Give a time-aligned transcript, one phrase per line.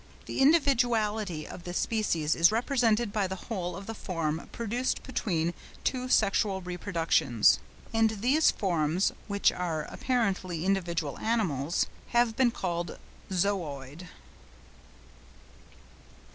[0.25, 5.53] The individuality of the species is represented by the whole of the form produced between
[5.83, 7.59] two sexual reproductions;
[7.93, 12.97] and these forms, which are apparently individual animals, have been called
[13.29, 14.07] zooids.